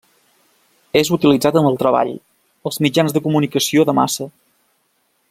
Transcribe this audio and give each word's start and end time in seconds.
És 1.01 1.11
utilitzat 1.17 1.59
en 1.61 1.69
el 1.71 1.77
treball, 1.83 2.11
els 2.71 2.83
mitjans 2.87 3.17
de 3.19 3.25
comunicació 3.29 3.89
de 3.91 3.99
massa. 4.03 4.31